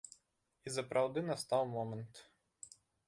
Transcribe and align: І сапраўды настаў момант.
І 0.71 0.71
сапраўды 0.77 1.19
настаў 1.29 1.63
момант. 1.75 2.23